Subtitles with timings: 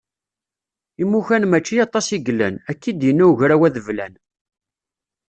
[1.01, 4.13] Imukan mačči aṭas i yellan, akka i d-yenna ugraw adeblan.